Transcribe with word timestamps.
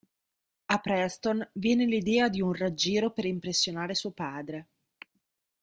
A 0.65 0.79
Preston 0.79 1.47
viene 1.53 1.85
l'idea 1.85 2.27
di 2.27 2.41
un 2.41 2.53
raggiro 2.53 3.11
per 3.11 3.25
impressionare 3.25 3.93
suo 3.93 4.09
padre. 4.09 4.67